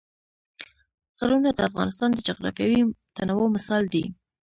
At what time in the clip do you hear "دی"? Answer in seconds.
3.93-4.05